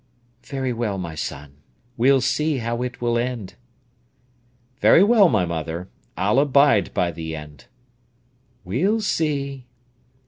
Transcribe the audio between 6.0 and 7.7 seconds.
I'll abide by the end."